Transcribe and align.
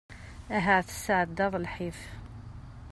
Ahat 0.57 0.85
tesεeddaḍ 0.87 1.53
lḥif. 1.63 1.99